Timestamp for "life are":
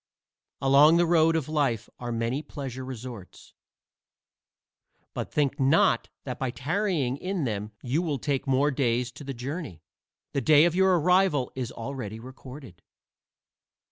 1.47-2.11